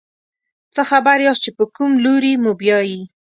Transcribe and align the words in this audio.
څه 0.73 0.81
خبر 0.89 1.17
یاست 1.25 1.41
چې 1.45 1.51
په 1.57 1.63
کوم 1.75 1.91
لوري 2.05 2.33
موبیايي. 2.45 3.01